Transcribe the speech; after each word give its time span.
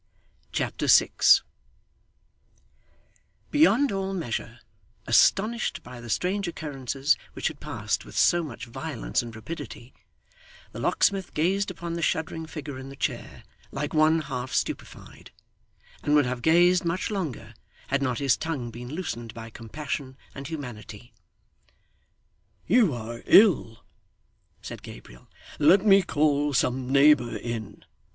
Chapter 0.51 0.87
6 0.87 1.43
Beyond 3.51 3.91
all 3.91 4.15
measure 4.15 4.61
astonished 5.05 5.83
by 5.83 6.01
the 6.01 6.09
strange 6.09 6.47
occurrences 6.47 7.15
which 7.33 7.49
had 7.49 7.59
passed 7.59 8.03
with 8.03 8.17
so 8.17 8.41
much 8.41 8.65
violence 8.65 9.21
and 9.21 9.35
rapidity, 9.35 9.93
the 10.71 10.79
locksmith 10.79 11.35
gazed 11.35 11.69
upon 11.69 11.93
the 11.93 12.01
shuddering 12.01 12.47
figure 12.47 12.79
in 12.79 12.89
the 12.89 12.95
chair 12.95 13.43
like 13.69 13.93
one 13.93 14.21
half 14.21 14.51
stupefied, 14.53 15.29
and 16.01 16.15
would 16.15 16.25
have 16.25 16.41
gazed 16.41 16.83
much 16.83 17.11
longer, 17.11 17.53
had 17.89 18.01
not 18.01 18.17
his 18.17 18.35
tongue 18.35 18.71
been 18.71 18.91
loosened 18.95 19.35
by 19.35 19.51
compassion 19.51 20.17
and 20.33 20.47
humanity. 20.47 21.13
'You 22.65 22.91
are 22.95 23.21
ill,' 23.27 23.85
said 24.63 24.81
Gabriel. 24.81 25.29
'Let 25.59 25.85
me 25.85 26.01
call 26.01 26.55
some 26.55 26.91
neighbour 26.91 27.37
in. 27.37 27.85